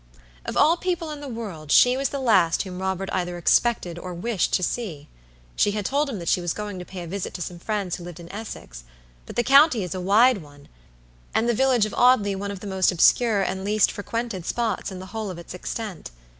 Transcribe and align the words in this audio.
Of 0.47 0.57
all 0.57 0.77
people 0.77 1.11
in 1.11 1.21
the 1.21 1.27
world 1.27 1.71
she 1.71 1.95
was 1.95 2.09
the 2.09 2.19
last 2.19 2.63
whom 2.63 2.81
Robert 2.81 3.07
either 3.13 3.37
expected 3.37 3.99
or 3.99 4.15
wished 4.15 4.51
to 4.53 4.63
see. 4.63 5.09
She 5.55 5.73
had 5.73 5.85
told 5.85 6.09
him 6.09 6.17
that 6.17 6.27
she 6.27 6.41
was 6.41 6.55
going 6.55 6.79
to 6.79 6.85
pay 6.85 7.03
a 7.03 7.07
visit 7.07 7.35
to 7.35 7.41
some 7.43 7.59
friends 7.59 7.97
who 7.97 8.03
lived 8.03 8.19
in 8.19 8.31
Essex; 8.31 8.83
but 9.27 9.35
the 9.35 9.43
county 9.43 9.83
is 9.83 9.93
a 9.93 10.01
wide 10.01 10.39
one, 10.39 10.69
and 11.35 11.47
the 11.47 11.53
village 11.53 11.85
of 11.85 11.93
Audley 11.93 12.33
one 12.33 12.49
of 12.49 12.61
the 12.61 12.65
most 12.65 12.91
obscure 12.91 13.43
and 13.43 13.63
least 13.63 13.91
frequented 13.91 14.43
spots 14.47 14.91
in 14.91 14.97
the 14.97 15.05
whole 15.13 15.29
of 15.29 15.37
its 15.37 15.53
extent. 15.53 16.09